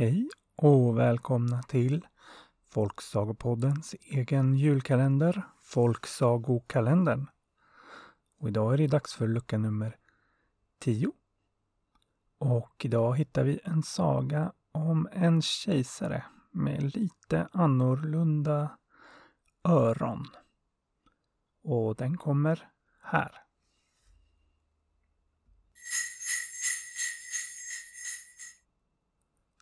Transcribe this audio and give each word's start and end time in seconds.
Hej 0.00 0.28
och 0.56 0.98
välkomna 0.98 1.62
till 1.62 2.06
Folksagopoddens 2.70 3.94
egen 4.00 4.54
julkalender, 4.54 5.42
Folksagokalendern. 5.62 7.26
Och 8.38 8.48
idag 8.48 8.74
är 8.74 8.78
det 8.78 8.86
dags 8.86 9.14
för 9.14 9.28
lucka 9.28 9.58
nummer 9.58 9.96
10. 10.78 11.12
Och 12.38 12.84
idag 12.84 13.16
hittar 13.16 13.44
vi 13.44 13.60
en 13.64 13.82
saga 13.82 14.52
om 14.72 15.08
en 15.12 15.42
kejsare 15.42 16.24
med 16.50 16.96
lite 16.96 17.48
annorlunda 17.52 18.78
öron. 19.64 20.26
Och 21.62 21.96
den 21.96 22.16
kommer 22.16 22.68
här. 23.00 23.49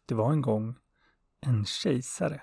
Det 0.08 0.14
var 0.14 0.32
en 0.32 0.42
gång 0.42 0.74
en 1.40 1.64
kejsare 1.64 2.42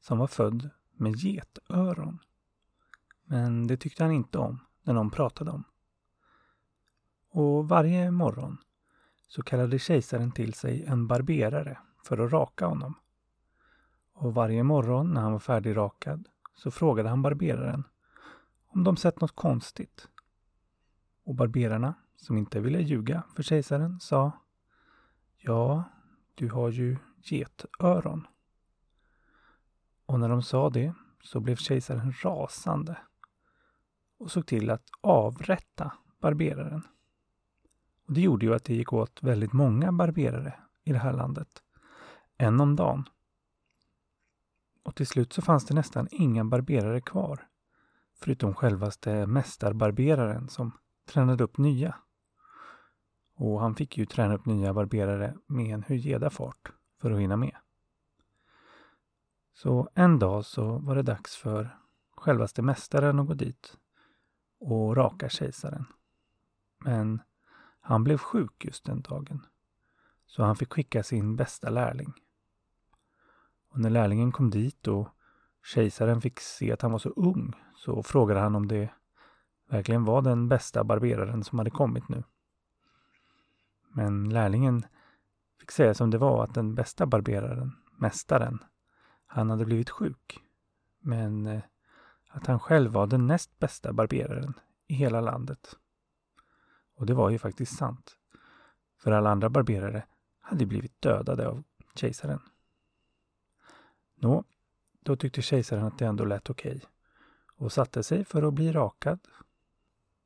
som 0.00 0.18
var 0.18 0.26
född 0.26 0.70
med 0.92 1.16
getöron. 1.16 2.18
Men 3.24 3.66
det 3.66 3.76
tyckte 3.76 4.04
han 4.04 4.12
inte 4.12 4.38
om 4.38 4.66
när 4.82 4.94
någon 4.94 5.10
pratade 5.10 5.50
om. 5.50 5.64
Och 7.30 7.68
varje 7.68 8.10
morgon 8.10 8.58
så 9.28 9.42
kallade 9.42 9.78
kejsaren 9.78 10.32
till 10.32 10.54
sig 10.54 10.84
en 10.84 11.06
barberare 11.06 11.78
för 12.04 12.18
att 12.18 12.32
raka 12.32 12.66
honom. 12.66 12.94
Och 14.12 14.34
varje 14.34 14.62
morgon 14.62 15.14
när 15.14 15.20
han 15.20 15.32
var 15.32 15.38
färdigrakad 15.38 16.28
så 16.54 16.70
frågade 16.70 17.08
han 17.08 17.22
barberaren 17.22 17.84
om 18.66 18.84
de 18.84 18.96
sett 18.96 19.20
något 19.20 19.36
konstigt. 19.36 20.08
Och 21.24 21.34
barberarna, 21.34 21.94
som 22.16 22.38
inte 22.38 22.60
ville 22.60 22.80
ljuga 22.80 23.22
för 23.36 23.42
kejsaren, 23.42 24.00
sa 24.00 24.32
Ja, 25.36 25.84
du 26.40 26.48
har 26.48 26.70
ju 26.70 26.96
getöron. 27.22 28.26
Och 30.06 30.20
när 30.20 30.28
de 30.28 30.42
sa 30.42 30.70
det 30.70 30.94
så 31.22 31.40
blev 31.40 31.56
kejsaren 31.56 32.12
rasande 32.22 32.98
och 34.18 34.30
såg 34.30 34.46
till 34.46 34.70
att 34.70 34.84
avrätta 35.00 35.92
barberaren. 36.20 36.82
Och 38.06 38.12
det 38.12 38.20
gjorde 38.20 38.46
ju 38.46 38.54
att 38.54 38.64
det 38.64 38.74
gick 38.74 38.92
åt 38.92 39.22
väldigt 39.22 39.52
många 39.52 39.92
barberare 39.92 40.54
i 40.84 40.92
det 40.92 40.98
här 40.98 41.12
landet. 41.12 41.62
En 42.36 42.60
om 42.60 42.76
dagen. 42.76 43.08
Och 44.82 44.94
till 44.94 45.06
slut 45.06 45.32
så 45.32 45.42
fanns 45.42 45.64
det 45.64 45.74
nästan 45.74 46.08
inga 46.10 46.44
barberare 46.44 47.00
kvar. 47.00 47.48
Förutom 48.14 48.54
självaste 48.54 49.26
mästarbarberaren 49.26 50.48
som 50.48 50.72
tränade 51.04 51.44
upp 51.44 51.58
nya. 51.58 51.96
Och 53.40 53.60
han 53.60 53.74
fick 53.74 53.98
ju 53.98 54.06
träna 54.06 54.34
upp 54.34 54.46
nya 54.46 54.74
barberare 54.74 55.34
med 55.46 55.74
en 55.74 55.82
hyjeda 55.82 56.30
fart 56.30 56.72
för 57.00 57.10
att 57.10 57.20
hinna 57.20 57.36
med. 57.36 57.56
Så 59.52 59.88
en 59.94 60.18
dag 60.18 60.44
så 60.44 60.78
var 60.78 60.94
det 60.94 61.02
dags 61.02 61.36
för 61.36 61.78
självaste 62.16 62.62
mästaren 62.62 63.18
att 63.18 63.26
gå 63.26 63.34
dit 63.34 63.76
och 64.58 64.96
raka 64.96 65.28
kejsaren. 65.28 65.84
Men 66.78 67.22
han 67.80 68.04
blev 68.04 68.18
sjuk 68.18 68.64
just 68.64 68.84
den 68.84 69.00
dagen. 69.00 69.46
Så 70.26 70.42
han 70.42 70.56
fick 70.56 70.72
skicka 70.72 71.02
sin 71.02 71.36
bästa 71.36 71.70
lärling. 71.70 72.12
Och 73.70 73.80
när 73.80 73.90
lärlingen 73.90 74.32
kom 74.32 74.50
dit 74.50 74.88
och 74.88 75.08
kejsaren 75.64 76.20
fick 76.20 76.40
se 76.40 76.72
att 76.72 76.82
han 76.82 76.92
var 76.92 76.98
så 76.98 77.10
ung 77.10 77.52
så 77.76 78.02
frågade 78.02 78.40
han 78.40 78.54
om 78.54 78.68
det 78.68 78.90
verkligen 79.68 80.04
var 80.04 80.22
den 80.22 80.48
bästa 80.48 80.84
barberaren 80.84 81.44
som 81.44 81.58
hade 81.58 81.70
kommit 81.70 82.08
nu. 82.08 82.22
Men 83.92 84.28
lärlingen 84.28 84.86
fick 85.60 85.70
säga 85.70 85.94
som 85.94 86.10
det 86.10 86.18
var 86.18 86.44
att 86.44 86.54
den 86.54 86.74
bästa 86.74 87.06
barberaren, 87.06 87.72
mästaren, 87.98 88.58
han 89.26 89.50
hade 89.50 89.64
blivit 89.64 89.90
sjuk. 89.90 90.38
Men 91.00 91.46
eh, 91.46 91.62
att 92.28 92.46
han 92.46 92.60
själv 92.60 92.90
var 92.92 93.06
den 93.06 93.26
näst 93.26 93.58
bästa 93.58 93.92
barberaren 93.92 94.54
i 94.86 94.94
hela 94.94 95.20
landet. 95.20 95.76
Och 96.94 97.06
det 97.06 97.14
var 97.14 97.30
ju 97.30 97.38
faktiskt 97.38 97.76
sant. 97.76 98.16
För 98.98 99.12
alla 99.12 99.30
andra 99.30 99.48
barberare 99.48 100.06
hade 100.40 100.66
blivit 100.66 101.02
dödade 101.02 101.48
av 101.48 101.62
kejsaren. 101.94 102.40
Nå, 104.14 104.44
då 105.00 105.16
tyckte 105.16 105.42
kejsaren 105.42 105.84
att 105.84 105.98
det 105.98 106.06
ändå 106.06 106.24
lät 106.24 106.50
okej 106.50 106.76
okay 106.76 106.88
och 107.60 107.72
satte 107.72 108.02
sig 108.02 108.24
för 108.24 108.42
att 108.42 108.54
bli 108.54 108.72
rakad. 108.72 109.18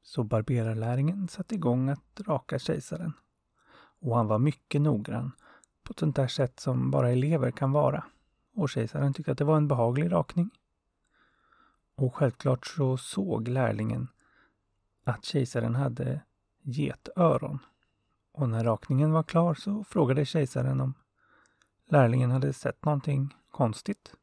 Så 0.02 0.22
barberarlärlingen 0.22 1.28
satte 1.28 1.54
igång 1.54 1.88
att 1.88 2.20
raka 2.20 2.58
kejsaren. 2.58 3.12
Och 4.04 4.16
han 4.16 4.26
var 4.26 4.38
mycket 4.38 4.80
noggrann 4.80 5.32
på 5.82 5.90
ett 5.90 5.98
sånt 5.98 6.16
där 6.16 6.28
sätt 6.28 6.60
som 6.60 6.90
bara 6.90 7.10
elever 7.10 7.50
kan 7.50 7.72
vara. 7.72 8.04
Och 8.54 8.70
kejsaren 8.70 9.14
tyckte 9.14 9.32
att 9.32 9.38
det 9.38 9.44
var 9.44 9.56
en 9.56 9.68
behaglig 9.68 10.12
rakning. 10.12 10.50
Och 11.94 12.14
självklart 12.14 12.66
så 12.66 12.96
såg 12.96 13.48
lärlingen 13.48 14.08
att 15.04 15.24
kejsaren 15.24 15.74
hade 15.74 16.20
getöron. 16.62 17.58
Och 18.32 18.48
när 18.48 18.64
rakningen 18.64 19.12
var 19.12 19.22
klar 19.22 19.54
så 19.54 19.84
frågade 19.84 20.24
kejsaren 20.24 20.80
om 20.80 20.94
lärlingen 21.84 22.30
hade 22.30 22.52
sett 22.52 22.84
någonting 22.84 23.34
konstigt. 23.50 24.14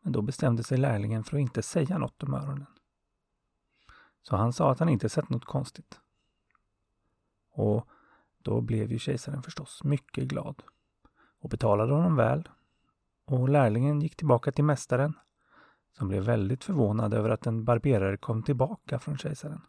Men 0.00 0.12
då 0.12 0.22
bestämde 0.22 0.62
sig 0.62 0.78
lärlingen 0.78 1.24
för 1.24 1.36
att 1.36 1.40
inte 1.40 1.62
säga 1.62 1.98
något 1.98 2.22
om 2.22 2.34
öronen. 2.34 2.66
Så 4.22 4.36
han 4.36 4.52
sa 4.52 4.70
att 4.70 4.78
han 4.78 4.88
inte 4.88 5.08
sett 5.08 5.28
något 5.28 5.44
konstigt. 5.44 6.00
Och 7.50 7.88
då 8.46 8.60
blev 8.60 8.92
ju 8.92 8.98
kejsaren 8.98 9.42
förstås 9.42 9.84
mycket 9.84 10.24
glad 10.24 10.62
och 11.40 11.48
betalade 11.48 11.92
honom 11.92 12.16
väl. 12.16 12.48
Och 13.24 13.48
lärlingen 13.48 14.00
gick 14.00 14.16
tillbaka 14.16 14.52
till 14.52 14.64
mästaren 14.64 15.14
som 15.92 16.08
blev 16.08 16.22
väldigt 16.22 16.64
förvånad 16.64 17.14
över 17.14 17.30
att 17.30 17.46
en 17.46 17.64
barberare 17.64 18.16
kom 18.16 18.42
tillbaka 18.42 18.98
från 18.98 19.18
kejsaren. 19.18 19.60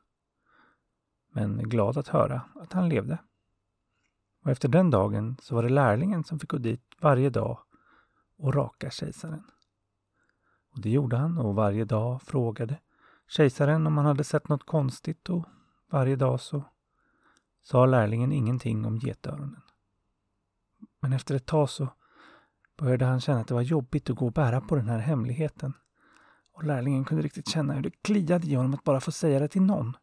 Men 1.32 1.70
glad 1.70 1.98
att 1.98 2.08
höra 2.08 2.42
att 2.56 2.74
han 2.74 2.90
levde. 2.90 3.18
Och 4.44 4.52
efter 4.52 4.70
den 4.70 4.90
dagen 4.90 5.38
så 5.42 5.56
var 5.56 5.64
det 5.64 5.70
lärlingen 5.70 6.24
som 6.24 6.40
fick 6.40 6.50
gå 6.50 6.58
dit 6.58 6.84
varje 7.02 7.30
dag 7.30 7.60
och 8.38 8.54
raka 8.54 8.90
kejsaren. 8.90 9.44
Och 10.72 10.82
det 10.82 10.90
gjorde 10.90 11.18
han 11.18 11.38
och 11.38 11.56
varje 11.56 11.86
dag 11.86 12.22
frågade 12.22 12.80
kejsaren 13.28 13.88
om 13.88 13.98
han 13.98 14.06
hade 14.06 14.24
sett 14.24 14.50
något 14.50 14.66
konstigt 14.66 15.30
och 15.30 15.46
varje 15.90 16.16
dag 16.16 16.42
så 16.42 16.64
sa 17.70 17.86
lärlingen 17.86 18.32
ingenting 18.32 18.86
om 18.86 19.00
getöronen. 19.00 19.62
Men 21.00 21.14
efter 21.14 21.36
ett 21.36 21.46
tag 21.46 21.70
så 21.70 21.88
började 22.78 23.06
han 23.06 23.22
känna 23.22 23.40
att 23.40 23.48
det 23.48 23.54
var 23.54 23.62
jobbigt 23.62 24.10
att 24.10 24.16
gå 24.16 24.26
och 24.26 24.34
bära 24.34 24.62
på 24.62 24.76
den 24.76 24.90
här 24.90 25.00
hemligheten. 25.00 25.74
Och 26.52 26.64
lärlingen 26.64 27.06
kunde 27.06 27.24
riktigt 27.24 27.48
känna 27.48 27.74
hur 27.74 27.82
det 27.82 28.02
kliade 28.02 28.48
i 28.48 28.56
honom 28.56 28.74
att 28.74 28.84
bara 28.84 29.00
få 29.00 29.12
säga 29.12 29.40
det 29.40 29.48
till 29.48 29.62
någon. 29.62 29.98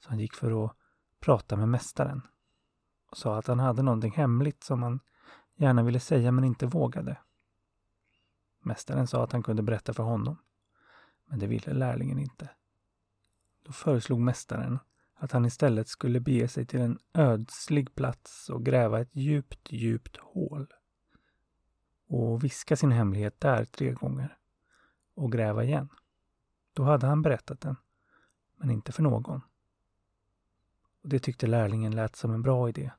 Så 0.00 0.08
han 0.08 0.18
gick 0.18 0.34
för 0.34 0.64
att 0.64 0.76
prata 1.20 1.56
med 1.56 1.68
mästaren 1.68 2.22
och 3.10 3.16
sa 3.16 3.38
att 3.38 3.46
han 3.46 3.58
hade 3.58 3.82
någonting 3.82 4.12
hemligt 4.12 4.64
som 4.64 4.82
han 4.82 5.00
gärna 5.56 5.82
ville 5.82 6.00
säga 6.00 6.32
men 6.32 6.44
inte 6.44 6.66
vågade. 6.66 7.18
Mästaren 8.60 9.06
sa 9.06 9.24
att 9.24 9.32
han 9.32 9.42
kunde 9.42 9.62
berätta 9.62 9.94
för 9.94 10.02
honom, 10.02 10.38
men 11.26 11.38
det 11.38 11.46
ville 11.46 11.72
lärlingen 11.72 12.18
inte. 12.18 12.50
Då 13.64 13.72
föreslog 13.72 14.20
mästaren 14.20 14.78
att 15.18 15.32
han 15.32 15.44
istället 15.44 15.88
skulle 15.88 16.20
bege 16.20 16.48
sig 16.48 16.66
till 16.66 16.80
en 16.80 16.98
ödslig 17.14 17.94
plats 17.94 18.50
och 18.50 18.64
gräva 18.64 19.00
ett 19.00 19.16
djupt, 19.16 19.72
djupt 19.72 20.16
hål. 20.16 20.66
Och 22.06 22.44
viska 22.44 22.76
sin 22.76 22.92
hemlighet 22.92 23.40
där 23.40 23.64
tre 23.64 23.92
gånger. 23.92 24.38
Och 25.14 25.32
gräva 25.32 25.64
igen. 25.64 25.88
Då 26.72 26.82
hade 26.82 27.06
han 27.06 27.22
berättat 27.22 27.60
den, 27.60 27.76
men 28.56 28.70
inte 28.70 28.92
för 28.92 29.02
någon. 29.02 29.40
Och 31.02 31.08
det 31.08 31.18
tyckte 31.18 31.46
lärlingen 31.46 31.96
lät 31.96 32.16
som 32.16 32.34
en 32.34 32.42
bra 32.42 32.68
idé. 32.68 32.90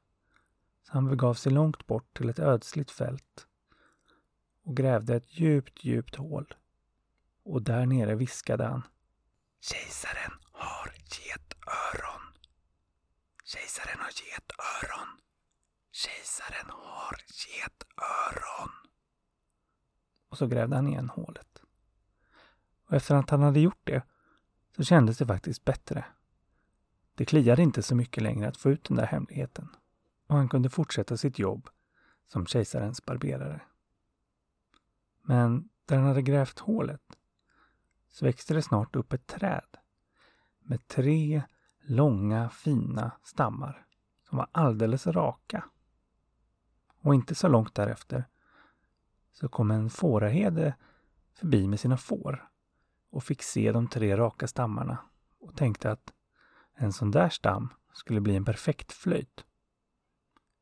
Så 0.84 0.94
han 0.94 1.10
begav 1.10 1.34
sig 1.34 1.52
långt 1.52 1.88
bort 1.88 2.18
till 2.18 2.30
ett 2.30 2.40
ödsligt 2.40 2.92
fält 2.92 3.48
och 4.64 4.78
grävde 4.78 5.16
ett 5.16 5.40
djupt, 5.40 5.84
djupt 5.84 6.16
hål. 6.16 6.54
Och 7.44 7.62
där 7.62 7.86
nere 7.86 8.16
viskade 8.16 8.66
han. 8.66 8.84
Kejsaren 9.62 10.32
har 10.52 10.94
getöron. 11.10 12.34
Kejsaren 13.90 14.02
har 14.02 14.12
getöron. 14.12 15.08
Kejsaren 15.92 16.70
har 16.70 17.18
getöron. 17.28 18.72
Och 20.30 20.38
så 20.38 20.48
grävde 20.48 20.76
han 20.76 20.88
igen 20.88 21.10
hålet. 21.10 21.62
Och 22.86 22.94
efter 22.94 23.16
att 23.16 23.30
han 23.30 23.42
hade 23.42 23.60
gjort 23.60 23.82
det 23.84 24.04
så 24.76 24.84
kändes 24.84 25.18
det 25.18 25.28
faktiskt 25.28 25.66
bättre. 25.66 26.06
Det 27.16 27.26
kliade 27.26 27.62
inte 27.62 27.84
så 27.84 27.96
mycket 27.96 28.24
längre 28.24 28.48
att 28.48 28.58
få 28.58 28.72
ut 28.72 28.84
den 28.84 28.98
där 28.98 29.06
hemligheten 29.06 29.76
och 30.28 30.36
han 30.36 30.50
kunde 30.50 30.70
fortsätta 30.70 31.18
sitt 31.18 31.40
jobb 31.40 31.70
som 32.28 32.46
kejsarens 32.46 33.06
barberare. 33.06 33.62
Men 35.22 35.70
där 35.86 35.98
han 35.98 36.06
hade 36.06 36.22
grävt 36.22 36.60
hålet 36.60 37.18
så 38.08 38.26
växte 38.26 38.54
det 38.54 38.62
snart 38.62 38.96
upp 38.96 39.14
ett 39.14 39.28
träd 39.28 39.78
med 40.60 40.88
tre 40.88 41.44
långa 41.90 42.50
fina 42.50 43.12
stammar 43.24 43.86
som 44.30 44.38
var 44.38 44.48
alldeles 44.52 45.08
raka. 45.08 45.66
Och 47.02 47.16
inte 47.16 47.36
så 47.36 47.48
långt 47.48 47.76
därefter 47.76 48.26
så 49.32 49.50
kom 49.50 49.72
en 49.72 49.90
fåraherde 49.90 50.76
förbi 51.34 51.68
med 51.68 51.80
sina 51.80 51.98
får 51.98 52.50
och 53.10 53.24
fick 53.24 53.44
se 53.44 53.72
de 53.72 53.88
tre 53.88 54.18
raka 54.18 54.48
stammarna 54.48 54.98
och 55.40 55.56
tänkte 55.56 55.92
att 55.92 56.14
en 56.74 56.94
sån 56.94 57.12
där 57.12 57.30
stam 57.30 57.70
skulle 57.94 58.22
bli 58.22 58.36
en 58.36 58.46
perfekt 58.46 58.92
flöjt. 58.92 59.46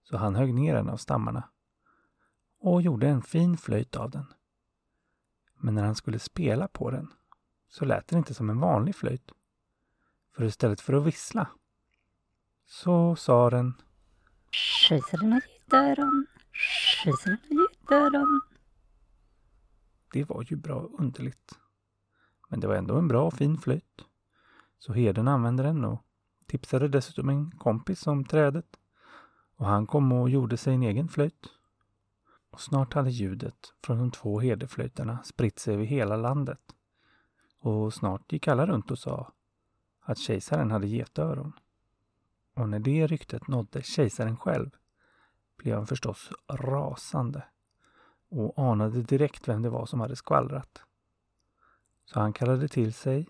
Så 0.03 0.17
han 0.17 0.35
högg 0.35 0.53
ner 0.53 0.75
en 0.75 0.89
av 0.89 0.97
stammarna 0.97 1.49
och 2.59 2.81
gjorde 2.81 3.07
en 3.07 3.21
fin 3.21 3.57
flöjt 3.57 3.95
av 3.95 4.09
den. 4.09 4.25
Men 5.57 5.75
när 5.75 5.83
han 5.83 5.95
skulle 5.95 6.19
spela 6.19 6.67
på 6.67 6.91
den 6.91 7.13
så 7.69 7.85
lät 7.85 8.07
den 8.07 8.17
inte 8.17 8.33
som 8.33 8.49
en 8.49 8.59
vanlig 8.59 8.95
flöjt. 8.95 9.31
För 10.37 10.45
istället 10.45 10.81
för 10.81 10.93
att 10.93 11.05
vissla 11.05 11.47
så 12.65 13.15
sa 13.15 13.49
den 13.49 13.73
Kejsaren 14.51 15.31
har 15.31 15.41
getöron, 15.41 16.27
kejsaren 17.03 17.37
har 17.49 17.67
getöron. 17.69 18.41
Det 20.13 20.23
var 20.23 20.45
ju 20.47 20.55
bra 20.55 20.89
underligt. 20.99 21.59
Men 22.49 22.59
det 22.59 22.67
var 22.67 22.75
ändå 22.75 22.95
en 22.97 23.07
bra 23.07 23.27
och 23.27 23.33
fin 23.33 23.57
flöjt. 23.57 24.05
Så 24.79 24.93
herden 24.93 25.27
använde 25.27 25.63
den 25.63 25.85
och 25.85 26.03
tipsade 26.45 26.87
dessutom 26.87 27.29
en 27.29 27.51
kompis 27.51 28.07
om 28.07 28.25
trädet. 28.25 28.79
Och 29.55 29.65
han 29.65 29.87
kom 29.87 30.11
och 30.11 30.29
gjorde 30.29 30.57
sig 30.57 30.73
en 30.73 30.83
egen 30.83 31.07
flöjt. 31.07 31.47
Och 32.49 32.61
snart 32.61 32.93
hade 32.93 33.09
ljudet 33.09 33.73
från 33.83 33.97
de 33.97 34.11
två 34.11 34.39
herdeflöjterna 34.39 35.23
spritt 35.23 35.59
sig 35.59 35.73
över 35.73 35.83
hela 35.83 36.17
landet. 36.17 36.61
Och 37.59 37.93
snart 37.93 38.31
gick 38.31 38.47
alla 38.47 38.65
runt 38.65 38.91
och 38.91 38.99
sa 38.99 39.33
att 40.07 40.17
kejsaren 40.17 40.71
hade 40.71 40.87
getöron. 40.87 41.53
Och 42.53 42.69
när 42.69 42.79
det 42.79 43.07
ryktet 43.07 43.47
nådde 43.47 43.81
kejsaren 43.81 44.37
själv 44.37 44.69
blev 45.57 45.75
han 45.75 45.87
förstås 45.87 46.31
rasande 46.47 47.43
och 48.29 48.59
anade 48.59 49.01
direkt 49.01 49.47
vem 49.47 49.61
det 49.61 49.69
var 49.69 49.85
som 49.85 49.99
hade 49.99 50.15
skvallrat. 50.15 50.83
Så 52.05 52.19
han 52.19 52.33
kallade 52.33 52.67
till 52.67 52.93
sig 52.93 53.29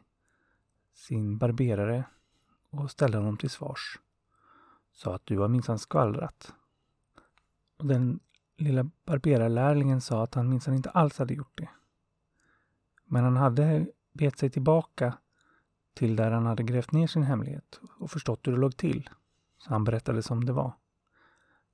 sin 0.93 1.37
barberare 1.37 2.03
och 2.69 2.91
ställde 2.91 3.17
honom 3.17 3.37
till 3.37 3.49
svars. 3.49 3.99
Sa 4.91 5.15
att 5.15 5.25
du 5.25 5.39
har 5.39 5.47
minsann 5.47 5.79
skvallrat. 5.79 6.53
Och 7.77 7.85
den 7.85 8.19
lilla 8.57 8.89
barberarlärlingen 9.05 10.01
sa 10.01 10.23
att 10.23 10.33
han 10.33 10.49
minsann 10.49 10.73
inte 10.73 10.89
alls 10.89 11.19
hade 11.19 11.33
gjort 11.33 11.57
det. 11.57 11.69
Men 13.03 13.23
han 13.23 13.37
hade 13.37 13.87
bet 14.13 14.37
sig 14.37 14.49
tillbaka 14.49 15.17
till 15.97 16.15
där 16.15 16.31
han 16.31 16.45
hade 16.45 16.63
grävt 16.63 16.91
ner 16.91 17.07
sin 17.07 17.23
hemlighet 17.23 17.79
och 17.99 18.11
förstått 18.11 18.47
hur 18.47 18.51
det 18.51 18.57
låg 18.57 18.77
till. 18.77 19.09
Så 19.57 19.69
han 19.69 19.83
berättade 19.83 20.23
som 20.23 20.45
det 20.45 20.53
var. 20.53 20.73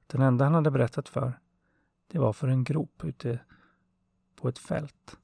Den 0.07 0.21
enda 0.21 0.45
han 0.45 0.53
hade 0.53 0.71
berättat 0.71 1.09
för, 1.09 1.39
det 2.07 2.19
var 2.19 2.33
för 2.33 2.47
en 2.47 2.63
grop 2.63 3.03
ute 3.03 3.39
på 4.35 4.49
ett 4.49 4.59
fält. 4.59 5.17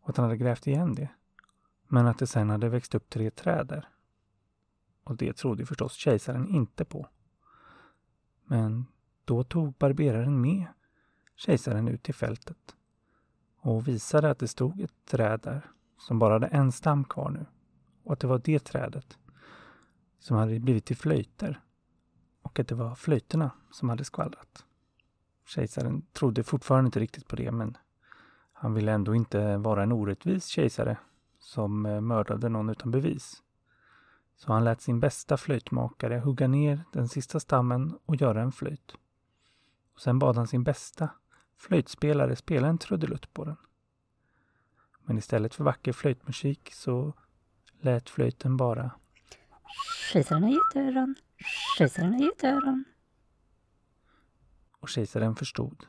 Och 0.00 0.10
att 0.10 0.16
han 0.16 0.24
hade 0.24 0.36
grävt 0.36 0.66
igen 0.66 0.94
det. 0.94 1.08
Men 1.88 2.06
att 2.06 2.18
det 2.18 2.26
sen 2.26 2.50
hade 2.50 2.68
växt 2.68 2.94
upp 2.94 3.10
tre 3.10 3.30
träd 3.30 3.66
där. 3.66 3.88
Och 5.04 5.16
det 5.16 5.36
trodde 5.36 5.66
förstås 5.66 5.92
kejsaren 5.92 6.48
inte 6.48 6.84
på. 6.84 7.08
Men 8.44 8.86
då 9.24 9.44
tog 9.44 9.74
barberaren 9.74 10.40
med 10.40 10.66
kejsaren 11.36 11.88
ut 11.88 12.02
till 12.02 12.14
fältet 12.14 12.76
och 13.60 13.88
visade 13.88 14.30
att 14.30 14.38
det 14.38 14.48
stod 14.48 14.80
ett 14.80 15.04
träd 15.06 15.40
där 15.40 15.70
som 15.98 16.18
bara 16.18 16.32
hade 16.32 16.46
en 16.46 16.72
stam 16.72 17.04
kvar 17.04 17.30
nu. 17.30 17.46
Och 18.08 18.12
att 18.12 18.20
det 18.20 18.26
var 18.26 18.40
det 18.44 18.64
trädet 18.64 19.18
som 20.18 20.36
hade 20.36 20.60
blivit 20.60 20.84
till 20.84 20.96
flöjter. 20.96 21.60
Och 22.42 22.58
att 22.58 22.68
det 22.68 22.74
var 22.74 22.94
flöjterna 22.94 23.50
som 23.70 23.88
hade 23.88 24.04
skvallrat. 24.04 24.64
Kejsaren 25.46 26.02
trodde 26.12 26.42
fortfarande 26.42 26.88
inte 26.88 27.00
riktigt 27.00 27.28
på 27.28 27.36
det 27.36 27.52
men 27.52 27.76
han 28.52 28.74
ville 28.74 28.92
ändå 28.92 29.14
inte 29.14 29.56
vara 29.56 29.82
en 29.82 29.92
orättvis 29.92 30.46
kejsare 30.46 30.96
som 31.38 31.86
eh, 31.86 32.00
mördade 32.00 32.48
någon 32.48 32.70
utan 32.70 32.90
bevis. 32.90 33.42
Så 34.36 34.52
han 34.52 34.64
lät 34.64 34.80
sin 34.80 35.00
bästa 35.00 35.36
flöjtmakare 35.36 36.18
hugga 36.18 36.48
ner 36.48 36.84
den 36.92 37.08
sista 37.08 37.40
stammen 37.40 37.98
och 38.06 38.16
göra 38.16 38.42
en 38.42 38.52
flöjt. 38.52 38.92
Och 39.94 40.00
sen 40.00 40.18
bad 40.18 40.36
han 40.36 40.46
sin 40.46 40.64
bästa 40.64 41.10
flöjtspelare 41.56 42.36
spela 42.36 42.68
en 42.68 42.78
trudelutt 42.78 43.34
på 43.34 43.44
den. 43.44 43.56
Men 45.04 45.18
istället 45.18 45.54
för 45.54 45.64
vacker 45.64 45.92
flöjtmusik 45.92 46.70
så 46.72 47.14
lät 47.80 48.10
flöjten 48.10 48.56
bara 48.56 48.90
Kejsaren 50.12 50.42
har 50.42 50.50
getöron, 50.50 51.14
kejsaren 51.78 52.12
har 52.12 52.20
getöron. 52.20 52.84
Och 54.80 54.88
kejsaren 54.88 55.36
förstod 55.36 55.86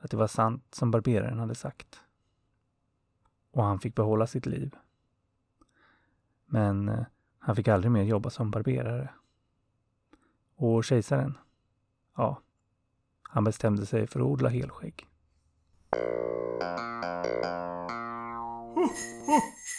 att 0.00 0.10
det 0.10 0.16
var 0.16 0.26
sant 0.26 0.74
som 0.74 0.90
barberaren 0.90 1.38
hade 1.38 1.54
sagt. 1.54 2.00
Och 3.50 3.64
han 3.64 3.80
fick 3.80 3.94
behålla 3.94 4.26
sitt 4.26 4.46
liv. 4.46 4.76
Men 6.46 6.88
eh, 6.88 7.04
han 7.38 7.56
fick 7.56 7.68
aldrig 7.68 7.90
mer 7.92 8.02
jobba 8.02 8.30
som 8.30 8.50
barberare. 8.50 9.10
Och 10.54 10.84
kejsaren, 10.84 11.38
ja, 12.16 12.42
han 13.22 13.44
bestämde 13.44 13.86
sig 13.86 14.06
för 14.06 14.20
att 14.20 14.26
odla 14.26 14.48
helskägg. 14.48 15.06